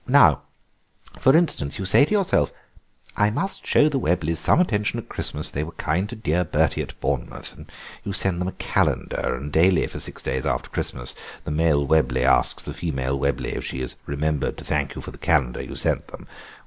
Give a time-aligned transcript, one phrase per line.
[0.07, 0.41] Now,
[1.19, 2.51] for instance, you say to yourself:
[3.17, 6.81] 'I must show the Webleys some attention at Christmas, they were kind to dear Bertie
[6.81, 7.71] at Bournemouth,' and
[8.03, 12.25] you send them a calendar, and daily for six days after Christmas the male Webley
[12.25, 15.75] asks the female Webley if she has remembered to thank you for the calendar you
[15.75, 16.25] sent them.